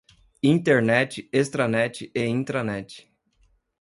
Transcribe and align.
Internet, 0.51 1.13
extranet 1.39 1.95
e 2.19 2.25
intranet 2.33 2.91